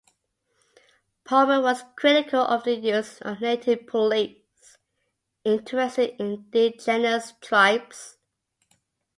Palmer 1.25 1.61
was 1.61 1.83
critical 1.95 2.39
of 2.41 2.63
the 2.63 2.73
use 2.73 3.21
of 3.21 3.39
native 3.39 3.85
police, 3.85 4.79
and 5.45 5.59
interested 5.59 6.19
in 6.19 6.25
indigenous 6.51 7.33
tribes. 7.39 8.17